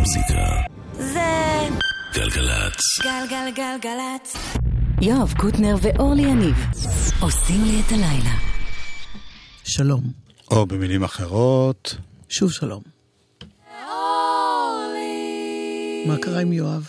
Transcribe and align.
המוזיקה. 0.00 0.62
זה... 0.98 1.20
גלגלצ. 2.14 2.80
גלגלגלגלצ. 3.02 4.36
יואב 5.00 5.34
קוטנר 5.38 5.76
ואורלי 5.82 6.22
יניב 6.22 6.56
עושים 7.20 7.64
לי 7.64 7.80
את 7.86 7.92
הלילה. 7.92 8.34
שלום. 9.64 10.02
או 10.50 10.66
במילים 10.66 11.04
אחרות... 11.04 11.96
שוב 12.28 12.52
שלום. 12.52 12.82
אורלי. 13.88 15.24
מה 16.06 16.16
קרה 16.22 16.40
עם 16.40 16.52
יואב? 16.52 16.88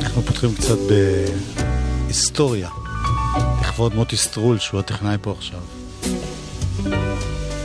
אנחנו 0.00 0.22
פותחים 0.22 0.54
קצת 0.54 0.78
בהיסטוריה. 0.88 2.85
לכבוד 3.76 3.94
מוטי 3.94 4.16
סטרול, 4.16 4.58
שהוא 4.58 4.80
הטכנאי 4.80 5.16
פה 5.22 5.34
עכשיו. 5.38 5.60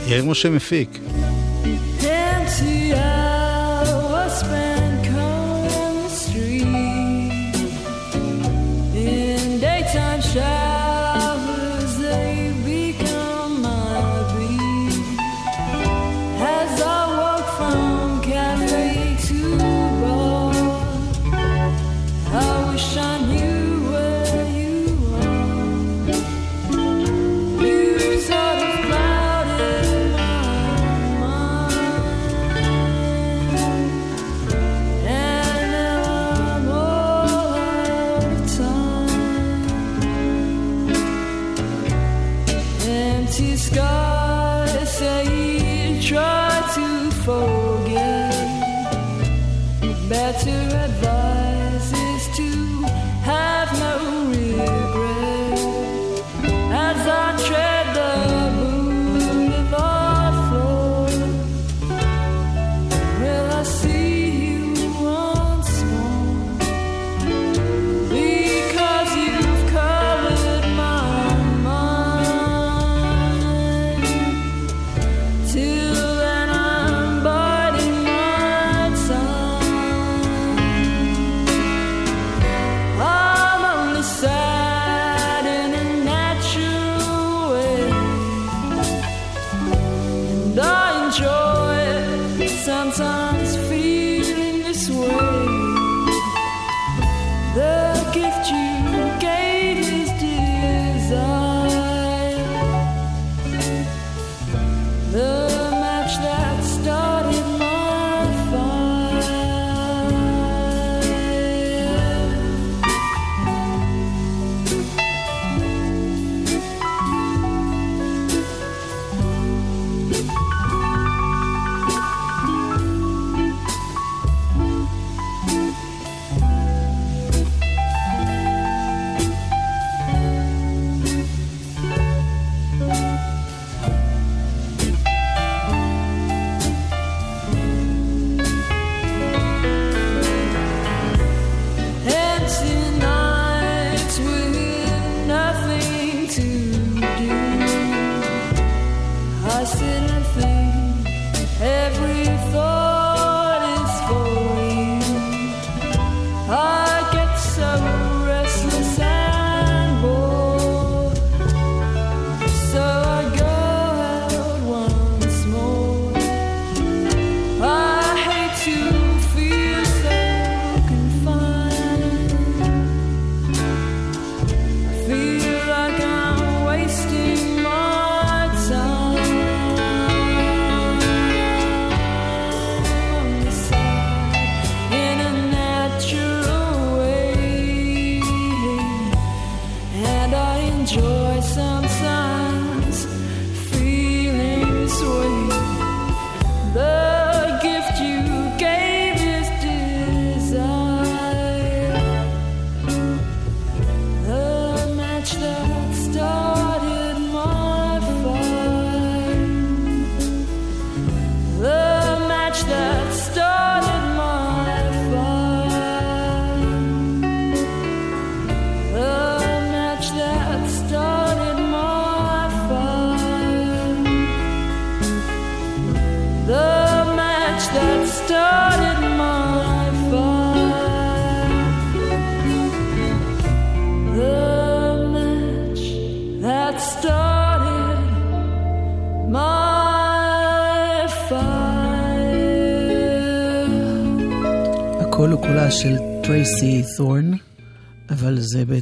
יאיר 0.06 0.24
משה 0.24 0.50
מפיק. 0.50 0.98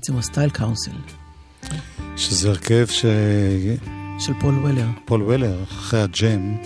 בעצם 0.01 0.17
ה 0.17 0.23
Style 0.23 0.51
Council. 0.51 0.91
שזה 2.17 2.49
הרכב 2.49 2.87
ש... 2.87 3.05
של 4.19 4.33
פול 4.41 4.55
וולר. 4.55 4.87
פול 5.05 5.23
וולר, 5.23 5.63
אחרי 5.63 6.01
ה 6.03 6.14
Jam, 6.14 6.57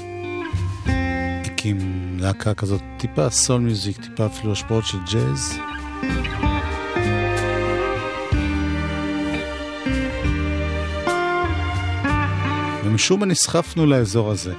הקים 1.45 1.79
להקה 2.21 2.55
כזאת, 2.55 2.81
טיפה 2.99 3.31
soul 3.31 3.61
music, 3.61 3.97
טיפה 4.01 4.27
אפילו 4.27 4.53
השפעות 4.53 4.85
של 4.87 4.99
ג'אז. 5.13 5.59
ומשום 12.85 13.21
מה 13.21 13.27
נסחפנו 13.27 13.87
לאזור 13.87 14.31
הזה. 14.31 14.55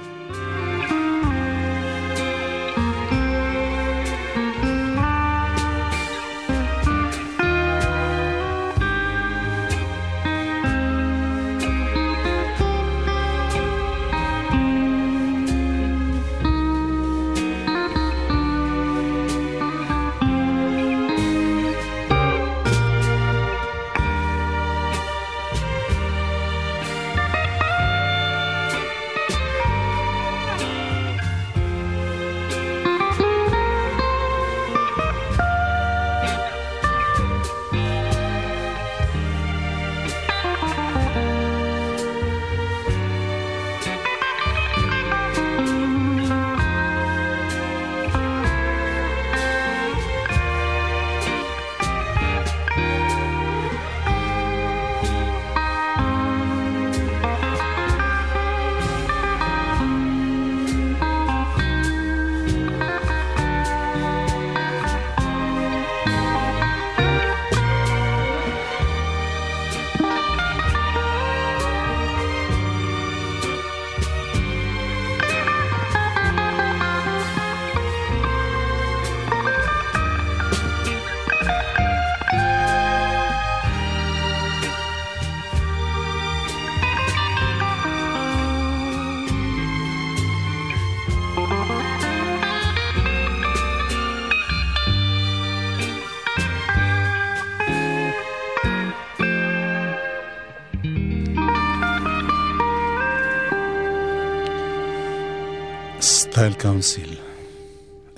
מיכאל 106.46 106.60
קאונסיל. 106.62 107.14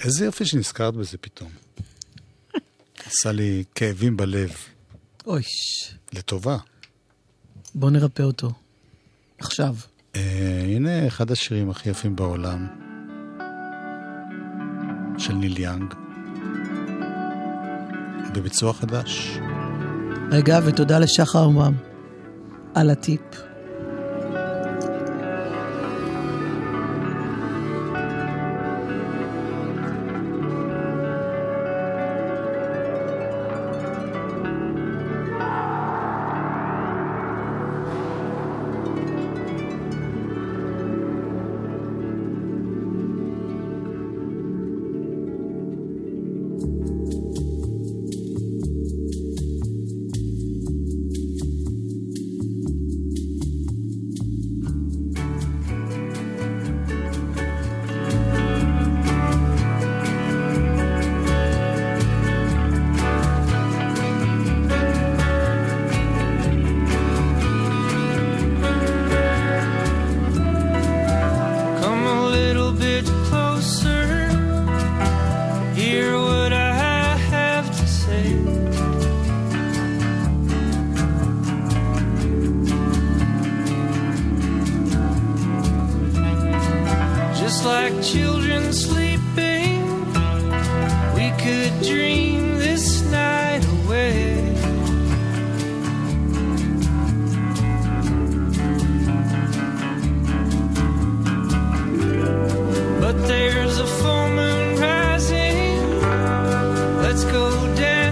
איזה 0.04 0.24
יופי 0.24 0.44
שנזכרת 0.44 0.94
בזה 0.94 1.18
פתאום. 1.18 1.50
עשה 3.06 3.32
לי 3.32 3.64
כאבים 3.74 4.16
בלב. 4.16 4.52
אוי. 5.26 5.42
לטובה. 6.12 6.56
בוא 7.74 7.90
נרפא 7.90 8.22
אותו. 8.22 8.50
עכשיו. 9.38 9.76
אה, 10.16 10.62
הנה 10.64 11.06
אחד 11.06 11.30
השירים 11.30 11.70
הכי 11.70 11.90
יפים 11.90 12.16
בעולם, 12.16 12.66
של 15.18 15.32
ניל 15.32 15.58
יאנג, 15.58 15.94
בביצוע 18.34 18.72
חדש. 18.72 19.38
רגע, 20.30 20.58
ותודה 20.66 20.98
לשחר 20.98 21.44
עמם 21.44 21.74
על 22.74 22.90
הטיפ. 22.90 23.47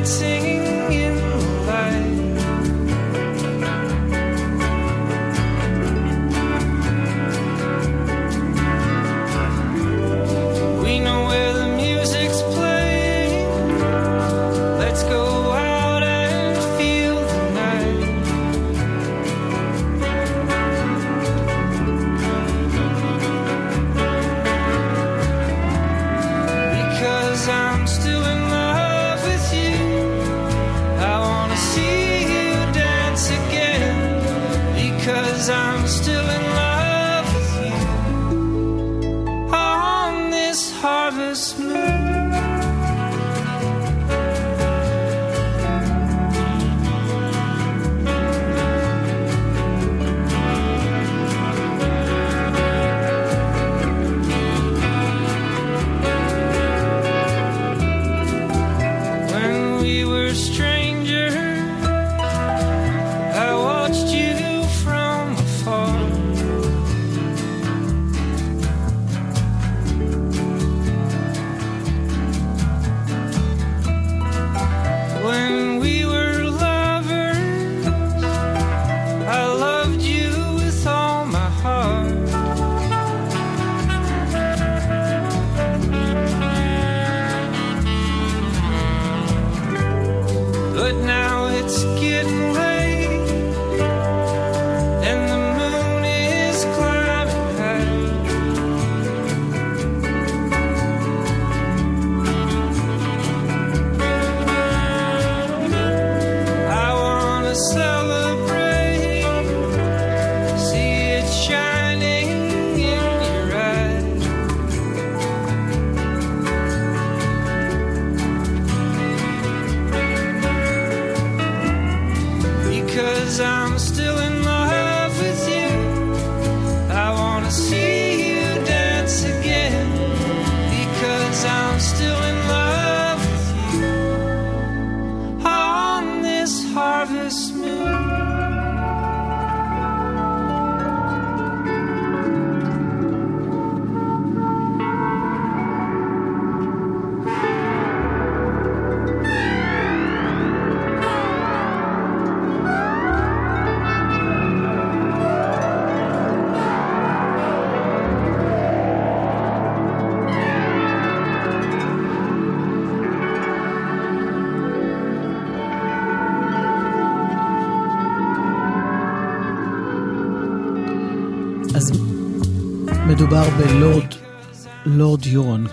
dancing 0.06 0.35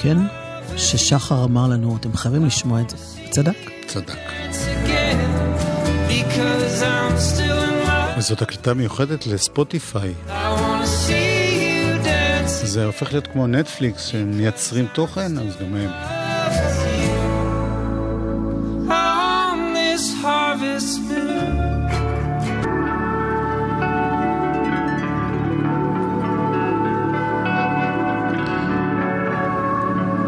כן? 0.03 0.17
ששחר 0.77 1.43
אמר 1.43 1.67
לנו, 1.67 1.97
אתם 1.97 2.17
חייבים 2.17 2.45
לשמוע 2.45 2.81
את 2.81 2.89
זה. 2.89 2.97
צדק. 3.29 3.57
צדק. 3.87 4.17
וזאת 8.17 8.41
הקלטה 8.41 8.73
מיוחדת 8.73 9.27
לספוטיפיי. 9.27 10.13
זה 12.43 12.85
הופך 12.85 13.11
להיות 13.11 13.27
כמו 13.27 13.47
נטפליקס, 13.47 14.05
שהם 14.05 14.37
מייצרים 14.37 14.87
תוכן, 14.93 15.37
אז 15.37 15.57
גם 15.61 15.75
הם. 15.75 16.12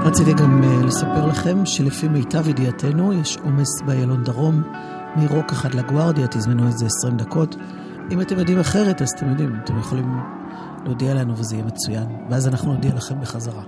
רציתי 0.06 0.34
גם 0.34 0.64
אה, 0.64 0.86
לספר 0.86 1.26
לכם 1.28 1.66
שלפי 1.66 2.08
מיטב 2.08 2.48
ידיעתנו 2.48 3.14
יש 3.14 3.38
עומס 3.44 3.82
באיילון 3.86 4.24
דרום, 4.24 4.64
מרוק 5.16 5.52
אחד 5.52 5.76
לגוארדיה, 5.76 6.28
תזמנו 6.28 6.70
את 6.70 6.78
זה 6.78 6.86
20 6.86 7.18
דקות. 7.18 7.56
אם 8.12 8.22
אתם 8.22 8.40
יודעים 8.40 8.60
אחרת, 8.60 9.02
אז 9.02 9.10
אתם 9.16 9.30
יודעים, 9.30 9.56
אתם 9.64 9.80
יכולים 9.80 10.18
להודיע 10.86 11.14
לנו 11.14 11.38
וזה 11.38 11.56
יהיה 11.56 11.66
מצוין, 11.66 12.08
ואז 12.30 12.48
אנחנו 12.48 12.74
נודיע 12.74 12.96
לכם 12.96 13.22
בחזרה. 13.22 13.64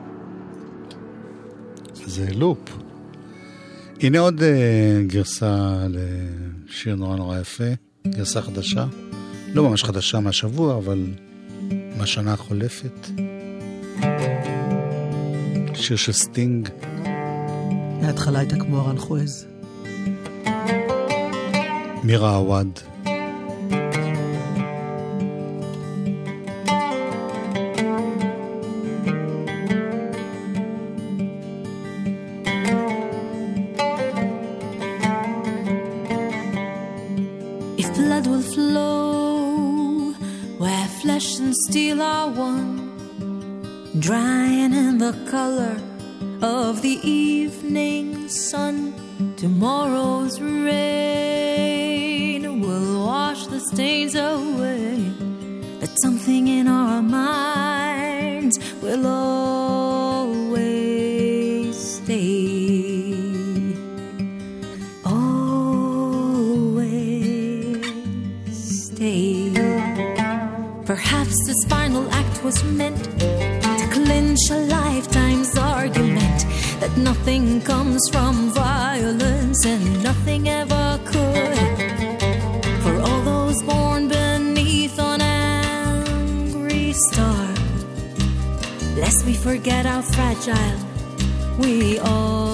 זה 2.06 2.28
לופ. 2.36 2.78
הנה 4.02 4.20
עוד 4.20 4.40
uh, 4.40 4.44
גרסה 5.08 5.78
לשיר 5.90 6.96
נורא 6.96 7.16
נורא 7.16 7.40
יפה, 7.40 7.64
גרסה 8.08 8.42
חדשה. 8.42 8.86
לא 9.54 9.70
ממש 9.70 9.84
חדשה 9.84 10.20
מהשבוע, 10.20 10.78
אבל 10.78 11.06
מהשנה 11.98 12.34
החולפת. 12.34 13.10
שיר 15.82 15.98
של 15.98 16.12
סטינג. 16.12 16.70
מההתחלה 18.02 18.40
הייתה 18.40 18.56
כמו 18.60 18.82
ארנחואז. 18.82 19.46
מירה 22.04 22.36
עווד. 22.36 22.80
star, 86.94 87.48
lest 88.96 89.26
we 89.26 89.34
forget 89.34 89.86
how 89.86 90.02
fragile 90.02 90.80
we 91.60 92.00
are. 92.00 92.47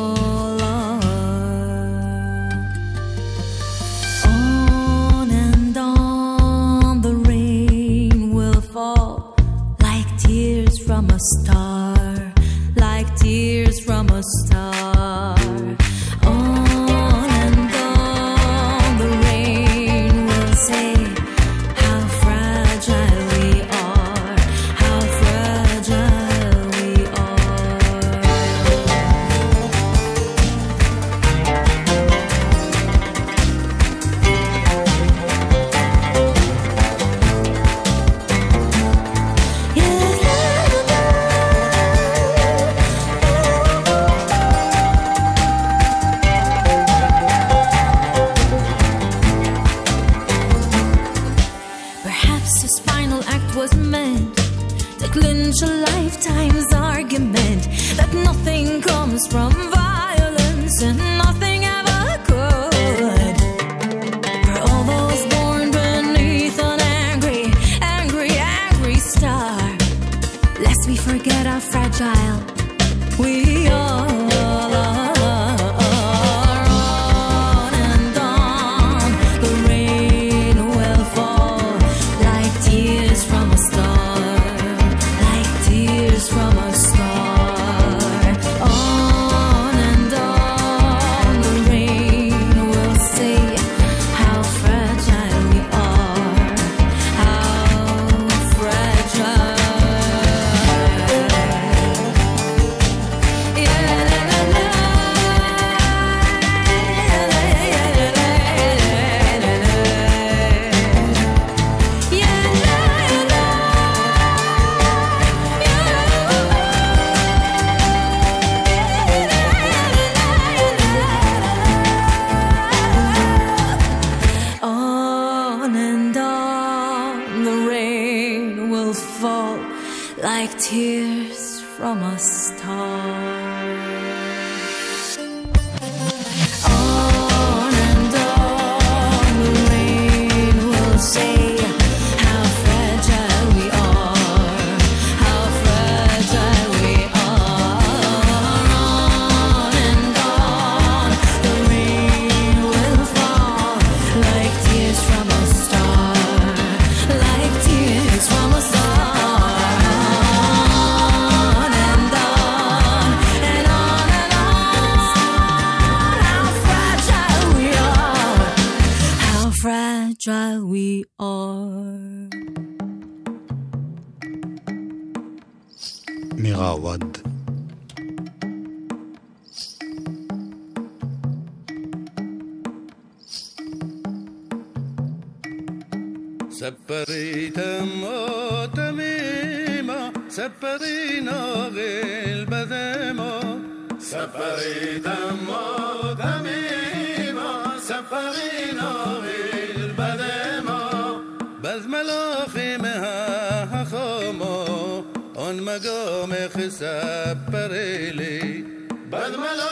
مقام 205.73 206.35
سپری 206.71 208.11
لی 208.11 208.65
بز 209.13 209.31
ملاخی 209.31 209.72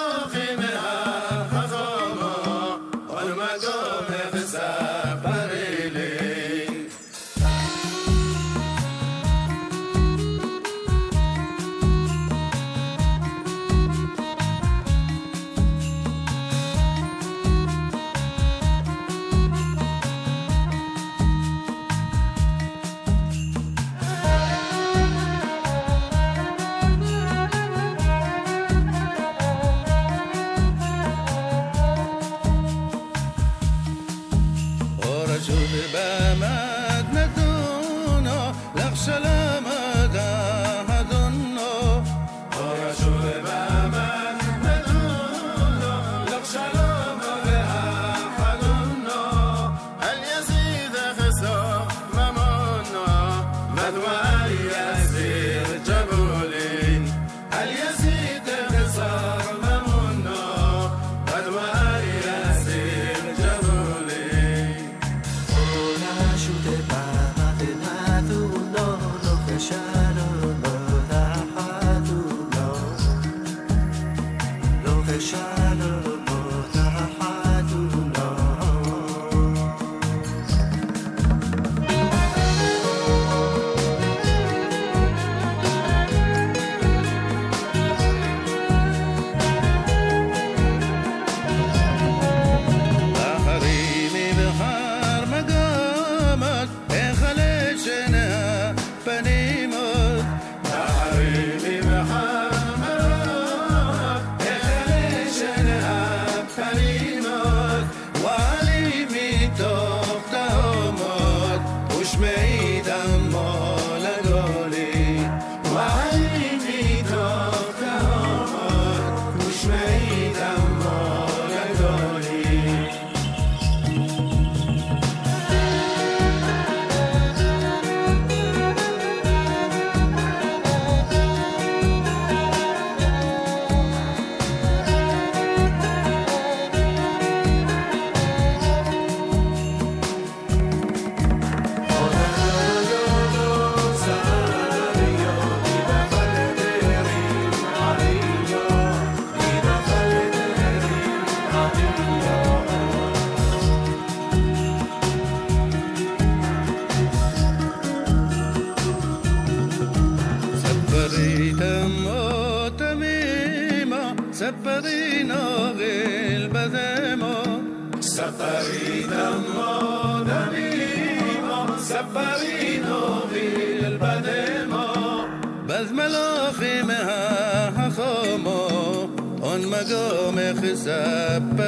up 180.88 181.61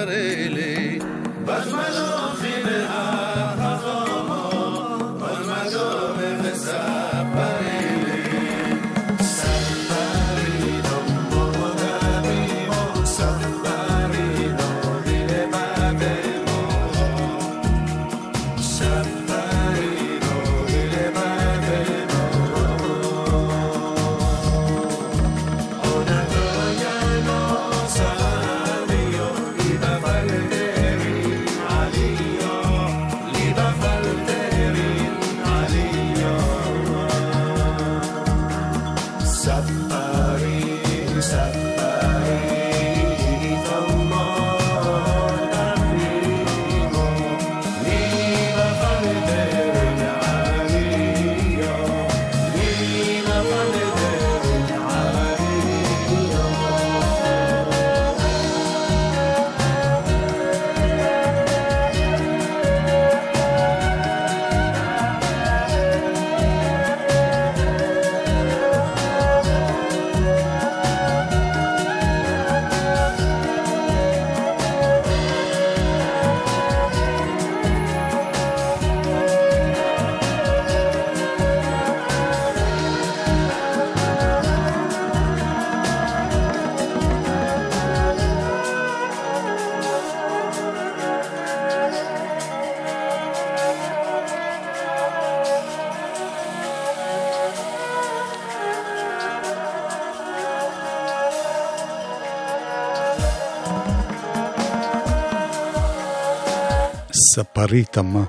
ספרי 107.64 107.84
תמה. 107.84 108.24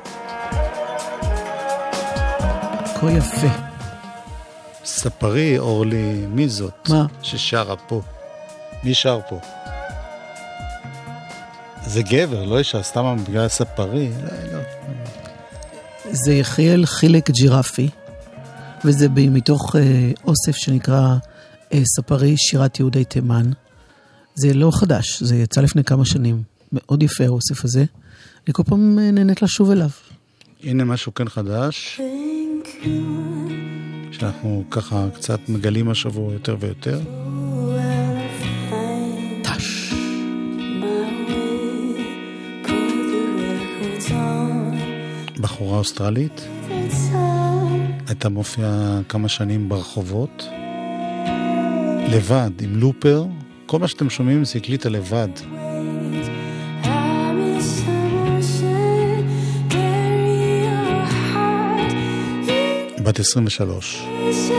כה 3.00 3.10
יפה. 3.10 3.46
ספרי, 4.84 5.58
אורלי, 5.58 6.26
מי 6.28 6.48
זאת? 6.48 6.88
מה? 6.88 7.06
ששרה 7.22 7.76
פה. 7.76 8.02
מי 8.84 8.94
שר 8.94 9.20
פה? 9.28 9.40
זה 11.86 12.02
גבר, 12.02 12.44
לא 12.44 12.58
אישה, 12.58 12.82
סתם 12.82 13.16
בגלל 13.28 13.48
ספרי. 13.48 14.10
לא, 14.22 14.52
לא. 14.52 14.60
זה 16.10 16.34
יחיאל 16.34 16.86
חילק 16.86 17.30
ג'ירפי, 17.30 17.88
וזה 18.84 19.06
מתוך 19.08 19.76
אה, 19.76 20.10
אוסף 20.24 20.56
שנקרא 20.56 21.14
אה, 21.72 21.82
ספרי 21.96 22.36
שירת 22.36 22.80
יהודי 22.80 23.04
תימן. 23.04 23.50
זה 24.34 24.54
לא 24.54 24.70
חדש, 24.74 25.22
זה 25.22 25.36
יצא 25.36 25.60
לפני 25.60 25.84
כמה 25.84 26.04
שנים. 26.04 26.42
מאוד 26.72 27.02
יפה 27.02 27.24
האוסף 27.24 27.64
הזה. 27.64 27.84
אני 28.46 28.52
כל 28.54 28.62
פעם 28.62 28.98
אה, 28.98 29.10
נהנית 29.10 29.42
לשוב 29.42 29.70
אליו. 29.70 29.88
הנה 30.62 30.84
משהו 30.84 31.14
כן 31.14 31.28
חדש, 31.28 32.00
שאנחנו 34.10 34.64
ככה 34.70 35.06
קצת 35.14 35.48
מגלים 35.48 35.90
השבוע 35.90 36.32
יותר 36.32 36.56
ויותר. 36.60 37.00
בחורה 45.40 45.78
אוסטרלית, 45.78 46.48
הייתה 48.06 48.28
מופיעה 48.28 49.00
כמה 49.08 49.28
שנים 49.28 49.68
ברחובות, 49.68 50.48
לבד, 52.08 52.50
עם 52.60 52.76
לופר. 52.76 53.24
כל 53.66 53.78
מה 53.78 53.88
שאתם 53.88 54.10
שומעים 54.10 54.44
זה 54.44 54.58
הקליטה 54.58 54.88
לבד. 54.88 55.28
בת 63.04 63.20
23. 63.20 64.53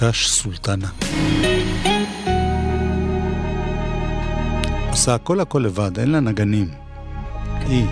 טש 0.00 0.28
סולטנה. 0.28 0.88
עושה 4.90 5.14
הכל 5.14 5.40
הכל 5.40 5.58
לבד, 5.66 5.98
אין 5.98 6.10
לה 6.10 6.20
נגנים. 6.20 6.70
היא. 7.60 7.84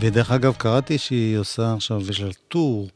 ודרך 0.00 0.30
אגב, 0.30 0.54
קראתי 0.58 0.98
שהיא 0.98 1.36
עושה 1.36 1.74
עכשיו, 1.74 2.10
יש 2.10 2.20
לה 2.20 2.30
טור 2.48 2.88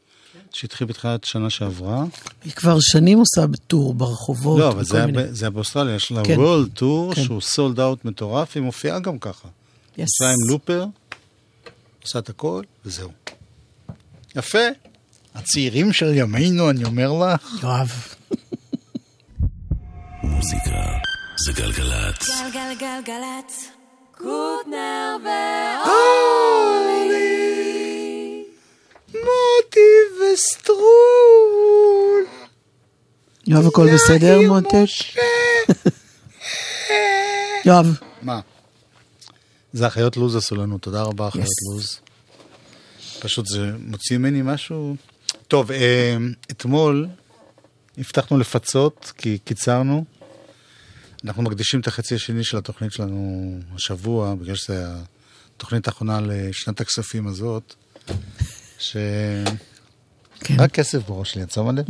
שהתחיל 0.51 0.87
בתחילת 0.87 1.23
שנה 1.23 1.49
שעברה. 1.49 2.03
היא 2.43 2.53
כבר 2.53 2.77
שנים 2.81 3.19
עושה 3.19 3.41
טור 3.67 3.93
ברחובות. 3.93 4.59
לא, 4.59 4.69
אבל 4.69 4.83
זה 4.83 4.97
היה, 4.97 5.05
מיני- 5.05 5.27
זה 5.33 5.45
היה 5.45 5.49
באוסטרליה, 5.49 5.95
יש 5.95 6.11
לה 6.11 6.23
כן. 6.23 6.37
World 6.39 6.79
Tour 6.79 7.15
כן. 7.15 7.23
שהוא 7.23 7.41
סולד 7.41 7.79
אאוט 7.79 8.05
מטורף, 8.05 8.55
היא 8.55 8.63
מופיעה 8.63 8.99
גם 8.99 9.19
ככה. 9.19 9.47
Yes. 9.47 10.01
עושה 10.01 10.29
עם 10.29 10.49
לופר, 10.49 10.85
עושה 12.03 12.19
את 12.19 12.29
הכל, 12.29 12.63
וזהו. 12.85 13.09
יפה. 14.35 14.59
הצעירים 15.35 15.93
של 15.93 16.13
ימינו, 16.13 16.69
אני 16.69 16.83
אומר 16.83 17.11
לך. 17.11 17.63
יואב. 17.63 17.91
מוזיקה 20.23 20.81
זה 21.45 21.51
גלגלצ. 21.53 22.29
גלגלגלגלצ, 22.53 23.67
קוטנר 24.11 25.17
מוטי 29.13 30.23
וסטרול. 30.33 30.83
יואב, 33.47 33.67
הכל 33.67 33.87
בסדר, 33.93 34.39
מותק? 34.47 34.85
יואב, 37.65 37.99
מה? 38.21 38.39
זה 39.73 39.87
אחיות 39.87 40.17
לוז 40.17 40.35
עשו 40.35 40.55
לנו, 40.55 40.77
תודה 40.77 41.01
רבה 41.01 41.27
אחיות. 41.27 41.47
לוז. 41.73 41.99
פשוט 43.19 43.45
זה 43.45 43.71
מוציא 43.79 44.17
ממני 44.17 44.41
משהו... 44.43 44.95
טוב, 45.47 45.71
אה, 45.71 46.17
אתמול 46.51 47.07
הבטחנו 47.97 48.37
לפצות, 48.37 49.11
כי 49.17 49.37
קיצרנו. 49.37 50.05
אנחנו 51.25 51.43
מקדישים 51.43 51.79
את 51.79 51.87
החצי 51.87 52.15
השני 52.15 52.43
של 52.43 52.57
התוכנית 52.57 52.91
שלנו 52.91 53.59
השבוע, 53.75 54.35
בגלל 54.35 54.55
שזו 54.55 54.73
התוכנית 55.55 55.87
האחרונה 55.87 56.19
לשנת 56.21 56.81
הכספים 56.81 57.27
הזאת, 57.27 57.73
ש... 58.79 58.97
כן. 60.39 60.55
רק 60.59 60.71
כסף 60.71 61.07
בראש 61.07 61.31
שלי, 61.31 61.43
יצא 61.43 61.61
מלא? 61.61 61.81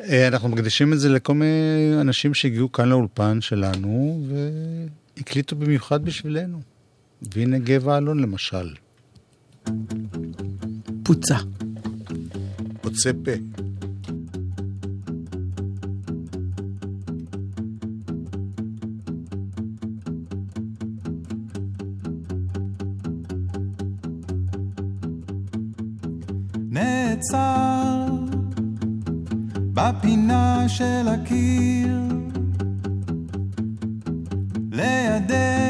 אה, 0.00 0.28
אנחנו 0.28 0.48
מקדישים 0.48 0.92
את 0.92 1.00
זה 1.00 1.08
לכל 1.08 1.34
מיני 1.34 2.00
אנשים 2.00 2.34
שהגיעו 2.34 2.72
כאן 2.72 2.88
לאולפן 2.88 3.40
שלנו 3.40 4.26
והקליטו 5.16 5.56
במיוחד 5.56 6.04
בשבילנו. 6.04 6.60
והנה 7.34 7.58
גבע 7.58 7.98
אלון 7.98 8.20
למשל, 8.20 8.74
פוצה. 11.02 11.36
פוצה 12.92 13.10
פה. 13.24 13.30
נעצר 26.70 28.06
בפינה 29.74 30.68
של 30.68 31.08
הקיר 31.08 31.98
לידך 34.72 35.61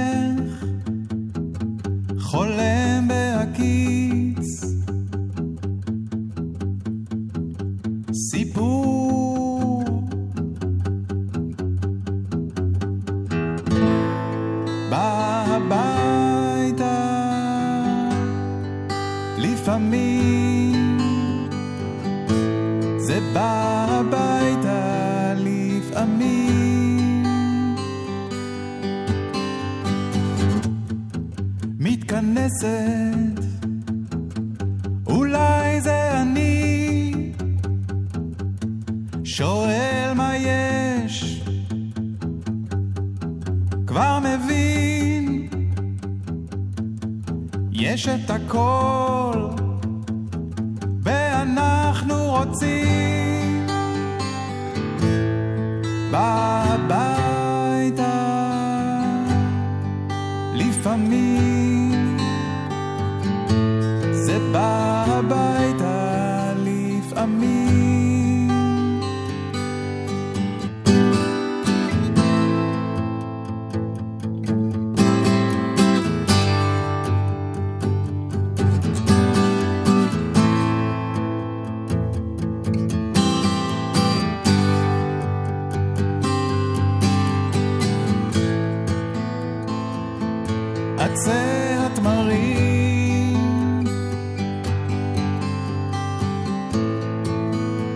עצי 91.12 91.77
התמרים. 91.79 93.42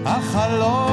החלון 0.07 0.86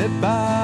זה 0.00 0.08
בא 0.20 0.59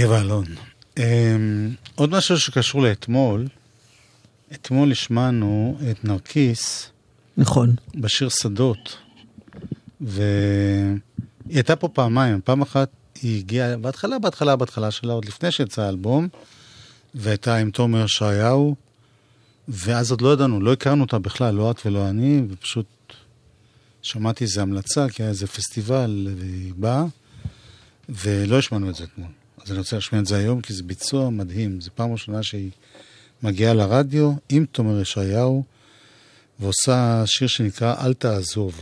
גבע 0.00 0.20
אלון. 0.20 0.44
אמ, 0.98 1.74
עוד 1.94 2.10
משהו 2.10 2.40
שקשור 2.40 2.82
לאתמול, 2.82 3.48
אתמול 4.52 4.92
השמענו 4.92 5.78
את 5.90 6.04
נרקיס 6.04 6.90
נכון. 7.36 7.74
בשיר 7.94 8.28
שדות, 8.28 8.96
והיא 10.00 10.20
הייתה 11.48 11.76
פה 11.76 11.88
פעמיים. 11.88 12.40
פעם 12.44 12.62
אחת 12.62 12.90
היא 13.22 13.38
הגיעה, 13.38 13.76
בהתחלה, 13.76 14.18
בהתחלה, 14.18 14.56
בהתחלה 14.56 14.90
שלה, 14.90 15.12
עוד 15.12 15.24
לפני 15.24 15.50
שיצא 15.50 15.82
האלבום, 15.82 16.28
והייתה 17.14 17.56
עם 17.56 17.70
תומר 17.70 18.04
ישעיהו, 18.04 18.74
ואז 19.68 20.10
עוד 20.10 20.20
לא 20.20 20.32
ידענו, 20.32 20.60
לא 20.60 20.72
הכרנו 20.72 21.04
אותה 21.04 21.18
בכלל, 21.18 21.54
לא 21.54 21.70
את 21.70 21.86
ולא 21.86 22.08
אני, 22.08 22.42
ופשוט 22.50 22.86
שמעתי 24.02 24.44
איזו 24.44 24.60
המלצה, 24.60 25.08
כי 25.08 25.22
היה 25.22 25.30
איזה 25.30 25.46
פסטיבל, 25.46 26.28
והיא 26.36 26.72
באה, 26.76 27.04
ולא 28.08 28.58
השמענו 28.58 28.90
את 28.90 28.94
זה 28.94 29.04
אתמול. 29.04 29.39
אז 29.64 29.70
אני 29.70 29.78
רוצה 29.78 29.96
להשמיע 29.96 30.20
את 30.20 30.26
זה 30.26 30.36
היום, 30.36 30.60
כי 30.60 30.72
זה 30.72 30.82
ביצוע 30.82 31.30
מדהים. 31.30 31.80
זו 31.80 31.90
פעם 31.94 32.12
ראשונה 32.12 32.42
שהיא 32.42 32.70
מגיעה 33.42 33.74
לרדיו 33.74 34.32
עם 34.48 34.66
תומר 34.72 35.00
ישעיהו, 35.00 35.64
ועושה 36.60 37.22
שיר 37.26 37.48
שנקרא 37.48 37.94
"אל 38.04 38.14
תעזוב", 38.14 38.80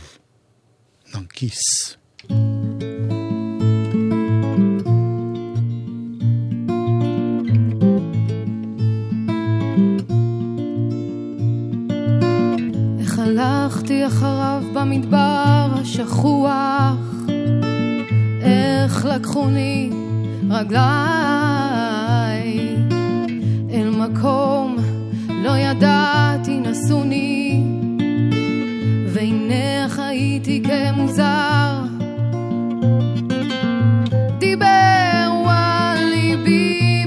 נרקיס. 1.15 1.59
הלכתי 13.17 14.07
אחריו 14.07 14.63
במדבר 14.73 15.67
השכוח, 15.71 16.95
איך 18.41 19.05
לקחוני 19.05 19.98
רגליי 20.49 20.79
אל 23.71 23.89
מקום 23.89 24.77
לא 25.29 25.57
ידעתי 25.57 26.59
נסוני, 26.59 27.63
והנה 29.07 29.89
חייתי 29.89 30.63
כמוזר. 30.63 31.81
דיבר 34.37 35.29
על 35.47 36.05
ליבי 36.05 37.05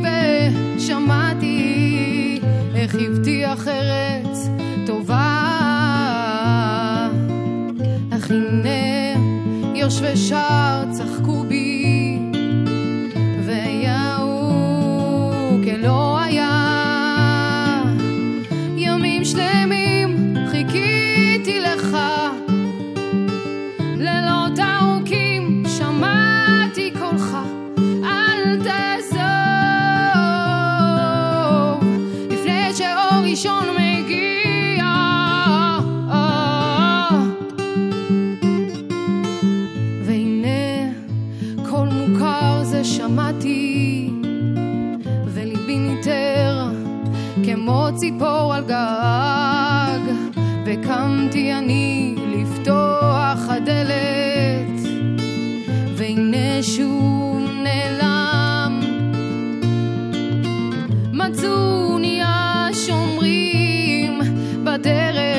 ושמעתי 0.76 2.40
איך 2.74 2.95
הבטיח 2.95 3.68
ארץ 3.68 4.49
טובה. 4.86 5.49
אך 8.11 8.30
הנה 8.30 9.20
יושבי 9.74 10.16
שער 10.16 10.82
שמעתי 42.84 44.10
וליבי 45.26 45.78
ניטר 45.78 46.68
כמו 47.44 47.88
ציפור 47.96 48.54
על 48.54 48.64
גג. 48.64 50.12
וקמתי 50.66 51.52
אני 51.52 52.14
לפתוח 52.36 53.48
הדלת 53.48 54.80
והנה 55.96 56.62
שוב 56.62 57.11
בדרך 64.82 65.30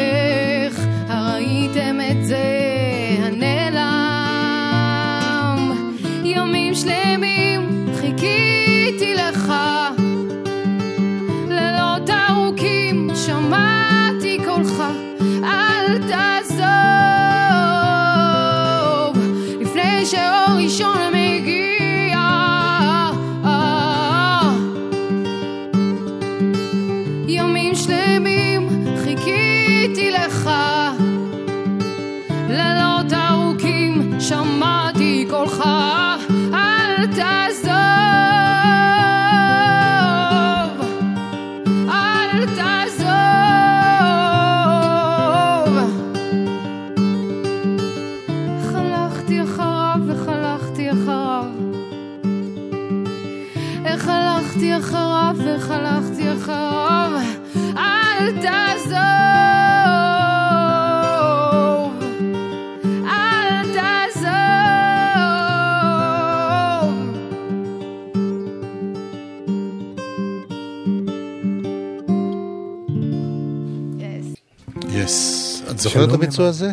יס. 75.04 75.62
את 75.72 75.80
זוכרת 75.80 76.10
את 76.10 76.14
הביצוע 76.14 76.48
הזה? 76.48 76.72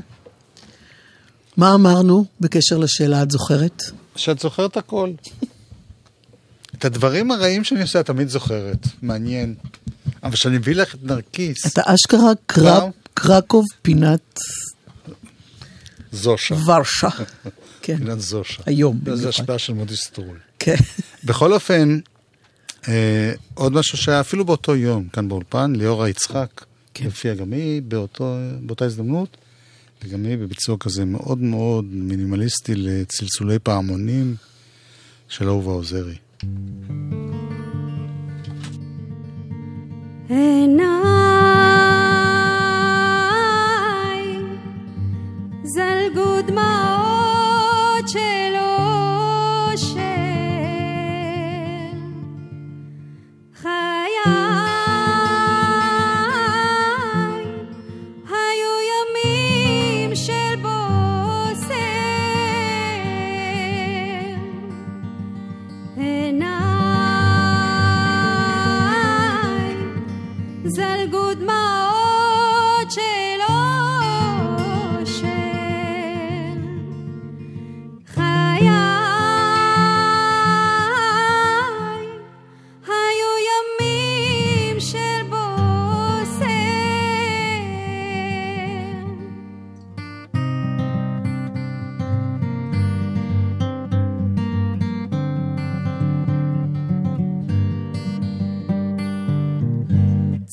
מה 1.56 1.74
אמרנו 1.74 2.24
בקשר 2.40 2.78
לשאלה, 2.78 3.22
את 3.22 3.30
זוכרת? 3.30 3.82
שאת 4.16 4.38
זוכרת 4.38 4.76
הכל. 4.76 5.10
את 6.78 6.84
הדברים 6.84 7.30
הרעים 7.30 7.64
שאני 7.64 7.82
עושה, 7.82 8.00
את 8.00 8.06
תמיד 8.06 8.28
זוכרת. 8.28 8.86
מעניין. 9.02 9.54
אבל 10.22 10.32
כשאני 10.32 10.58
מביא 10.58 10.74
לך 10.74 10.94
את 10.94 11.02
נרקיס, 11.02 11.66
אתה 11.66 11.82
אשכרה 11.86 12.32
קרב, 12.46 12.90
קרקוב 13.14 13.64
פינת 13.82 14.38
זושה. 16.12 16.54
ורשה. 16.54 17.08
כן, 17.82 17.96
פינת 17.96 18.20
זושה. 18.20 18.62
היום 18.66 18.98
זה 19.04 19.10
במיוחד. 19.10 19.28
השפעה 19.28 19.58
של 19.58 19.72
מודי 19.72 19.96
סטרול. 19.96 20.38
כן. 20.58 20.76
בכל 21.24 21.52
אופן, 21.52 21.98
אה, 22.88 23.32
עוד 23.54 23.72
משהו 23.72 23.98
שהיה 23.98 24.20
אפילו 24.20 24.44
באותו 24.44 24.76
יום, 24.76 25.08
כאן 25.12 25.28
באולפן, 25.28 25.72
ליאורה 25.76 26.08
יצחק, 26.08 26.64
כן. 27.00 27.06
הופיעה 27.06 27.34
גם 27.34 27.52
היא 27.52 27.82
באותו, 27.82 28.36
באותה 28.60 28.84
הזדמנות, 28.84 29.36
וגם 30.04 30.24
היא 30.24 30.36
בביצוע 30.36 30.76
כזה 30.80 31.04
מאוד 31.04 31.38
מאוד 31.38 31.84
מינימליסטי 31.84 32.74
לצלצולי 32.74 33.58
פעמונים 33.58 34.34
של 35.28 35.48
אהובה 35.48 35.72
עוזרי. 35.72 36.14
עיניי 40.28 40.90
זלגו 45.64 46.42
דמעות 46.46 47.19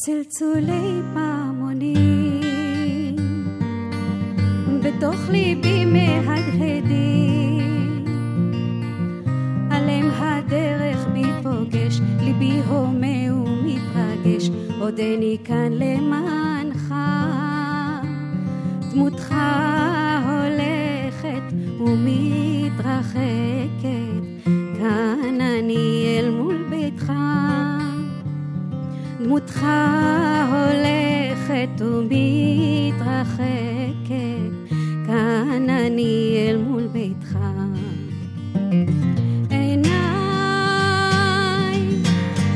צלצולי 0.08 1.02
פעמונים 1.14 2.42
בתוך 4.84 5.30
ליבי 5.30 5.86
מהדהדים. 5.86 7.56
עליהם 9.72 10.10
הדרך 10.12 11.08
בי 11.14 11.24
פוגש 11.44 12.00
ליבי 12.20 12.62
הומה 12.68 13.34
ומתרגש 13.34 14.50
עודני 14.80 15.38
כאן 15.44 15.72
למענך. 15.72 16.94
דמותך 18.92 19.36
הולכת 20.26 21.54
ומתרחקת 21.80 23.57
דמותך 29.58 29.68
הולכת 30.50 31.82
ומתרחקת, 31.82 33.38
כאן 35.08 35.70
אני 35.70 36.46
אל 36.50 36.58
מול 36.58 36.88
ביתך. 36.88 37.38
עיניי 39.50 39.88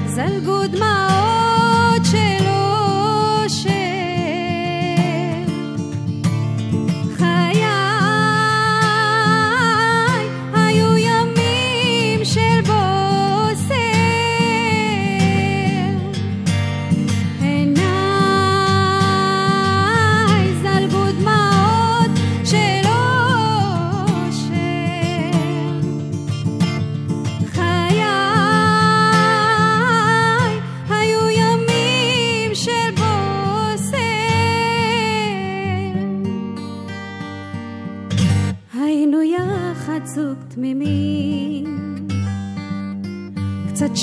זלגו 0.07 0.67
דמעות 0.67 1.00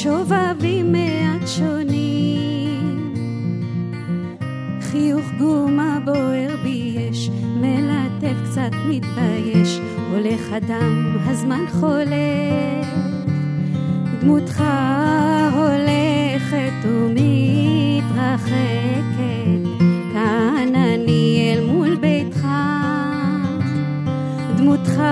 שובבים 0.03 0.93
מעט 0.93 1.49
שונים. 1.49 3.15
חיוך 4.81 5.25
גומה 5.39 5.99
בוער 6.05 6.57
בי 6.63 6.97
יש, 6.97 7.31
מלטף 7.57 8.37
קצת 8.45 8.71
מתבייש, 8.89 9.81
הולך 10.11 10.53
אדם, 10.53 11.17
הזמן 11.27 11.65
חולף, 11.71 12.89
דמותך 14.21 14.65
הולכת 15.53 16.85
ומתרחקת, 16.85 18.53
כאן 20.13 20.69
אני 20.75 21.55
אל 21.55 21.65
מול 21.65 21.97
ביתך, 21.97 22.47
דמותך 24.57 25.03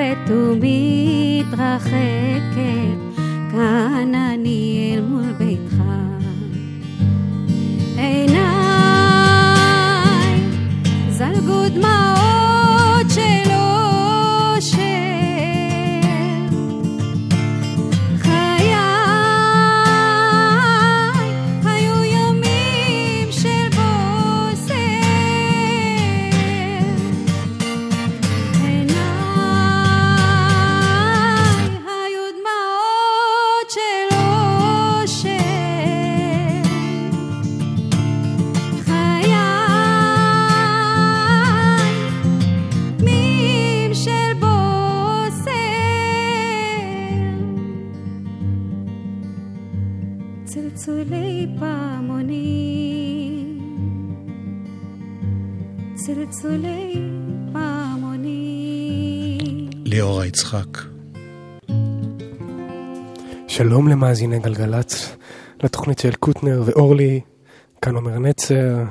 הולכת 0.00 0.30
ומתרחקת, 0.30 1.90
כאן 3.52 4.14
אני 4.14 4.89
יצחק. 60.40 60.78
שלום 63.48 63.88
למאזיני 63.88 64.38
גלגלצ, 64.38 65.16
לתוכנית 65.62 65.98
של 65.98 66.14
קוטנר 66.14 66.62
ואורלי, 66.64 67.20
כאן 67.82 67.94
עומר 67.94 68.18
נצר. 68.18 68.84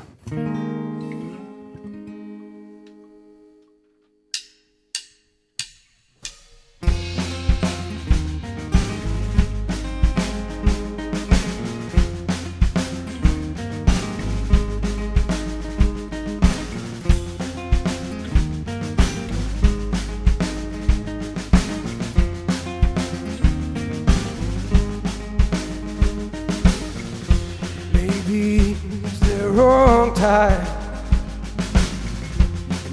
Wrong 29.60 30.14
time. 30.14 30.66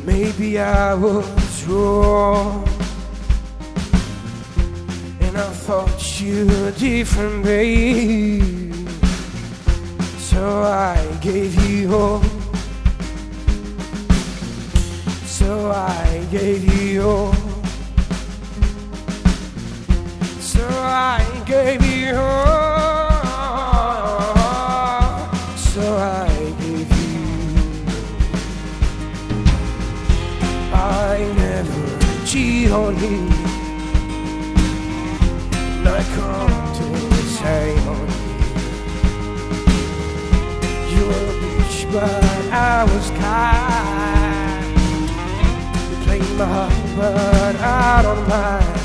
Maybe 0.04 0.58
I 0.58 0.94
was 0.94 1.64
wrong. 1.66 2.66
And 5.20 5.36
I 5.36 5.50
thought 5.66 6.20
you 6.20 6.46
were 6.46 6.72
different, 6.72 7.44
babe. 7.44 8.88
So 10.18 10.62
I 10.62 10.96
gave 11.20 11.54
you 11.68 11.94
all. 11.94 12.22
So 15.24 15.70
I 15.70 16.26
gave 16.30 16.64
you 16.72 17.02
all. 17.08 17.34
So 20.40 20.66
I 20.68 21.22
gave 21.46 21.82
you 21.84 22.16
all. 22.16 22.65
On 32.76 32.94
you. 33.00 33.18
I 35.88 36.02
come 36.14 36.54
to 36.78 36.84
the 37.14 37.22
same 37.40 37.88
on 37.88 38.06
you. 38.06 38.34
You 40.92 41.02
were 41.08 41.26
a 41.32 41.36
bitch, 41.42 41.76
but 41.92 42.24
I 42.52 42.84
was 42.92 43.06
kind. 43.24 44.64
You 45.90 45.96
played 46.04 46.30
my 46.38 46.46
heart, 46.56 46.76
but 46.96 47.54
I 47.56 48.02
don't 48.06 48.24
mind. 48.28 48.80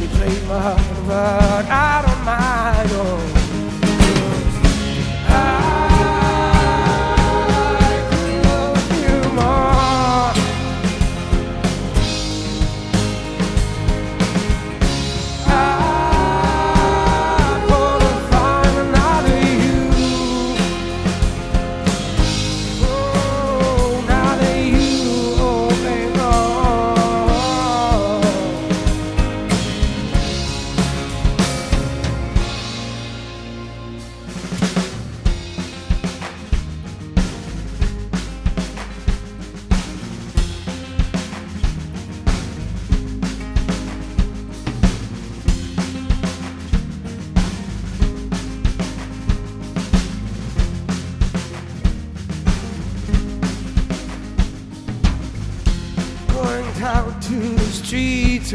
You 0.00 0.08
played 0.16 0.42
my 0.46 0.58
heart, 0.66 0.88
but 1.08 1.64
I 1.68 2.02
don't 2.06 2.24
mind. 2.24 2.90
Oh. 2.92 3.33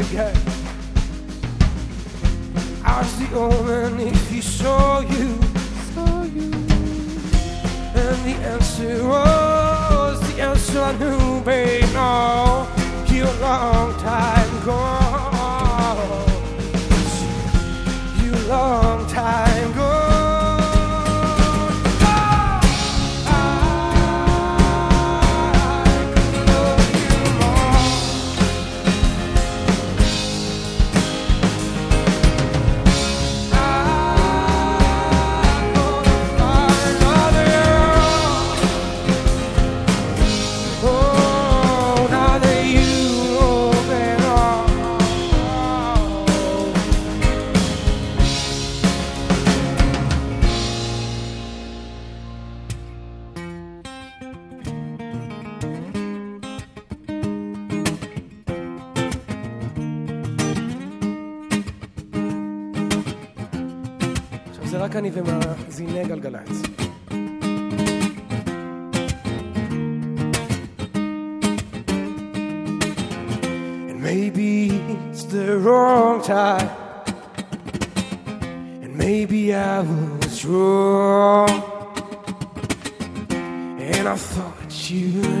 again. 0.00 0.36
I 2.84 3.00
was 3.00 3.18
the 3.18 3.36
omen 3.36 4.00
if 4.00 4.30
he 4.30 4.40
saw 4.40 5.00
you, 5.00 5.38
saw 5.94 6.22
you. 6.22 6.50
And 8.02 8.18
the 8.24 8.36
answer 8.54 9.06
was 9.06 10.20
the 10.32 10.42
answer 10.42 10.80
I 10.80 10.92
knew, 10.98 11.40
babe. 11.42 11.84
No. 11.92 12.79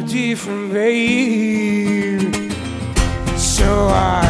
different, 0.06 0.72
babe. 0.72 2.34
So 3.36 3.88
I. 3.88 4.29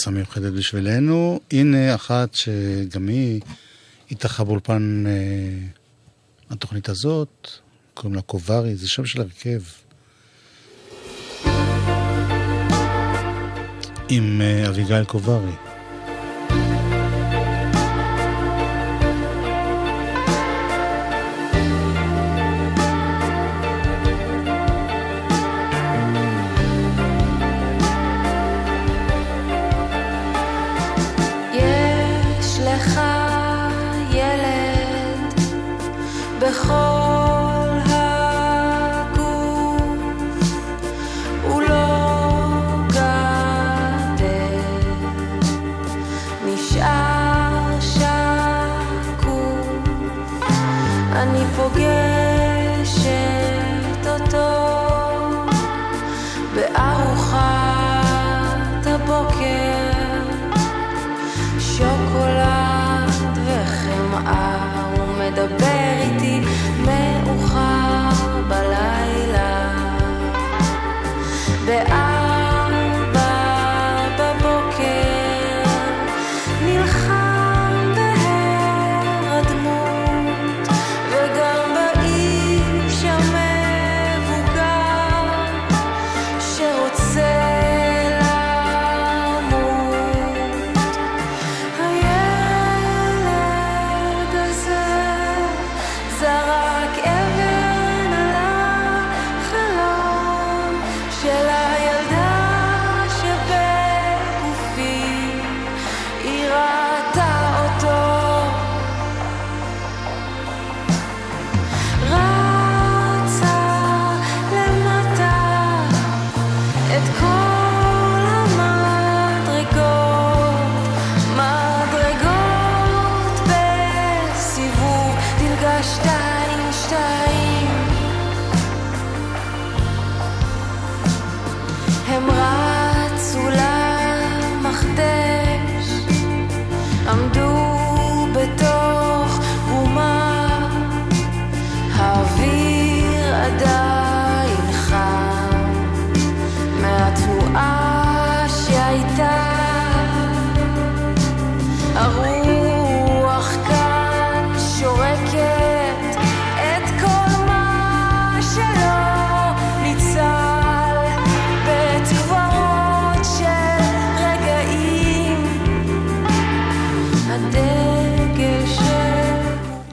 גרסה 0.00 0.10
מיוחדת 0.10 0.52
בשבילנו. 0.52 1.40
הנה 1.50 1.94
אחת 1.94 2.34
שגם 2.34 3.08
היא 3.08 3.40
התארחה 4.10 4.44
באולפן 4.44 5.04
אה, 5.06 5.12
התוכנית 6.50 6.88
הזאת, 6.88 7.48
קוראים 7.94 8.14
לה 8.14 8.22
קוברי, 8.22 8.76
זה 8.76 8.88
שם 8.88 9.06
של 9.06 9.20
הרכב. 9.20 9.60
עם 14.08 14.40
אה, 14.40 14.68
אביגיל 14.68 15.04
קוברי. 15.04 15.69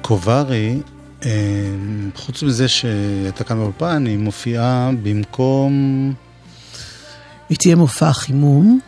קוברי, 0.08 0.80
אה, 1.26 1.30
חוץ 2.16 2.44
מזה 2.44 2.68
שהייתה 2.68 3.44
כאן 3.44 3.58
באולפן, 3.58 4.06
היא 4.06 4.18
מופיעה 4.18 4.92
במקום... 5.04 6.14
היא 7.50 7.58
תהיה 7.58 7.76
מופע 7.76 8.14
חימום, 8.14 8.80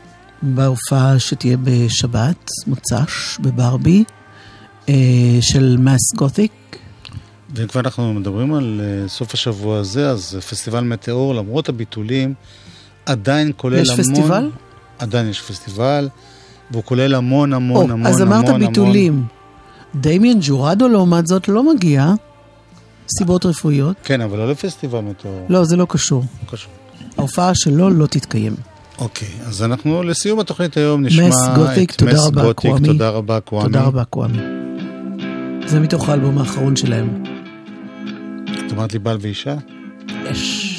בהופעה 0.41 1.20
שתהיה 1.20 1.57
בשבת, 1.63 2.49
מוצ"ש, 2.67 3.38
בברבי, 3.39 4.03
אה, 4.89 4.93
של 5.41 5.78
מס 5.80 6.13
גותיק. 6.15 6.51
ואם 7.55 7.67
כבר 7.67 7.82
אנחנו 7.82 8.13
מדברים 8.13 8.53
על 8.53 8.82
אה, 8.84 9.07
סוף 9.07 9.34
השבוע 9.34 9.78
הזה, 9.78 10.09
אז 10.09 10.38
פסטיבל 10.49 10.84
מטאור, 10.84 11.36
למרות 11.36 11.70
הביטולים, 11.70 12.34
עדיין 13.05 13.51
כולל 13.57 13.82
יש 13.82 13.89
המון... 13.89 14.03
פסטיבל? 14.03 14.49
עדיין 14.99 15.30
יש 15.30 15.41
פסטיבל, 15.41 16.09
והוא 16.72 16.84
כולל 16.84 17.15
המון 17.15 17.53
המון 17.53 17.89
או, 17.89 17.93
המון 17.93 18.07
אז 18.07 18.22
המון 18.22 18.34
אמרת 18.34 18.49
המון... 18.49 19.28
דמיאן 19.96 20.38
ג'ורדו 20.42 20.88
לעומת 20.88 21.28
זאת 21.28 21.48
לא 21.48 21.74
מגיע, 21.74 22.14
סיבות 23.18 23.46
רפואיות. 23.46 23.96
כן, 24.04 24.22
אבל 24.22 24.38
לא 24.38 24.52
לפסטיבל 24.52 25.00
מטאור. 25.00 25.46
לא, 25.50 25.64
זה 25.64 25.76
לא 25.76 25.86
קשור. 25.90 26.24
קשור. 26.52 26.72
ההופעה 27.18 27.56
שלו 27.56 27.90
לא 27.90 28.06
תתקיים. 28.06 28.56
אוקיי, 29.00 29.28
אז 29.46 29.64
אנחנו 29.64 30.04
לסיום 30.04 30.40
התוכנית 30.40 30.78
היום 30.78 31.06
נשמע 31.06 31.28
מס 31.28 31.48
גותיק, 31.56 31.92
את 31.92 31.98
תודה 31.98 32.14
מס 32.14 32.20
רבה, 32.20 32.42
גותיק, 32.42 32.70
קוואמי. 32.72 32.88
תודה 32.88 33.10
רבה 33.10 33.40
קוואמי. 33.40 33.68
תודה 33.68 33.82
רבה, 33.82 34.04
קוואמי. 34.04 34.38
זה 35.66 35.80
מתוך 35.80 36.10
האלבום 36.10 36.38
האחרון 36.38 36.76
שלהם. 36.76 37.24
את 38.68 38.72
אמרת 38.72 38.94
לי 38.94 39.00
בעל 39.00 39.18
ואישה? 39.22 39.56
יש. 40.32 40.76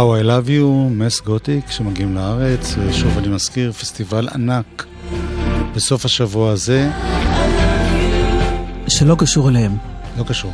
How 0.00 0.02
I 0.02 0.24
Love 0.24 0.48
You, 0.48 0.90
מס 0.90 1.20
גותיק, 1.20 1.70
שמגיעים 1.70 2.14
לארץ, 2.14 2.74
ושוב 2.78 3.18
אני 3.18 3.28
מזכיר, 3.28 3.72
פסטיבל 3.72 4.28
ענק 4.34 4.86
בסוף 5.74 6.04
השבוע 6.04 6.50
הזה, 6.52 6.90
שלא 8.88 9.16
קשור 9.18 9.48
אליהם. 9.48 9.76
לא 10.18 10.24
קשור. 10.24 10.52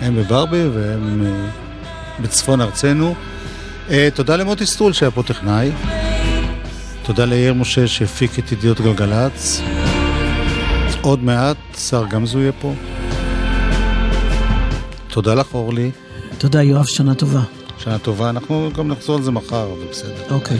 הם 0.00 0.16
בברבי 0.16 0.68
והם 0.74 1.26
אה, 1.26 1.46
בצפון 2.20 2.60
ארצנו. 2.60 3.14
אה, 3.90 4.08
תודה 4.14 4.36
למוטי 4.36 4.66
סטרול 4.66 4.92
שהיה 4.92 5.10
פה 5.10 5.22
טכנאי. 5.22 5.70
תודה 7.02 7.24
ליאיר 7.24 7.54
משה 7.54 7.86
שהפיק 7.86 8.38
את 8.38 8.52
ידיעות 8.52 8.80
גלגלצ. 8.80 9.60
עוד 11.00 11.22
מעט 11.22 11.56
שר 11.78 12.04
גמזו 12.10 12.40
יהיה 12.40 12.52
פה. 12.52 12.74
תודה 15.08 15.34
לך 15.34 15.54
אורלי, 15.54 15.90
תודה, 16.38 16.62
יואב, 16.62 16.86
שנה 16.86 17.14
טובה. 17.14 17.63
שנה 17.78 17.98
טובה. 17.98 18.30
אנחנו 18.30 18.70
גם 18.74 18.88
נחזור 18.88 19.16
על 19.16 19.22
זה 19.22 19.30
מחר, 19.30 19.72
אבל 19.72 19.86
בסדר. 19.90 20.34
אוקיי. 20.34 20.58